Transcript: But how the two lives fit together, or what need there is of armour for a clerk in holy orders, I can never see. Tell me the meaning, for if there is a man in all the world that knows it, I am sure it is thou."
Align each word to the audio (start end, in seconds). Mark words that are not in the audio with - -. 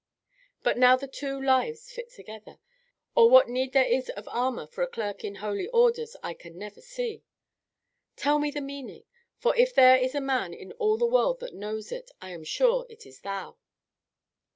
But 0.63 0.79
how 0.79 0.95
the 0.95 1.07
two 1.07 1.39
lives 1.39 1.91
fit 1.91 2.09
together, 2.09 2.57
or 3.13 3.29
what 3.29 3.47
need 3.49 3.71
there 3.73 3.85
is 3.85 4.09
of 4.09 4.27
armour 4.29 4.65
for 4.65 4.81
a 4.81 4.87
clerk 4.87 5.23
in 5.23 5.35
holy 5.35 5.67
orders, 5.67 6.15
I 6.23 6.33
can 6.33 6.57
never 6.57 6.81
see. 6.81 7.23
Tell 8.15 8.39
me 8.39 8.49
the 8.49 8.61
meaning, 8.61 9.03
for 9.37 9.55
if 9.55 9.75
there 9.75 9.97
is 9.97 10.15
a 10.15 10.19
man 10.21 10.55
in 10.55 10.71
all 10.79 10.97
the 10.97 11.05
world 11.05 11.39
that 11.41 11.53
knows 11.53 11.91
it, 11.91 12.09
I 12.19 12.31
am 12.31 12.43
sure 12.43 12.87
it 12.89 13.05
is 13.05 13.19
thou." 13.19 13.57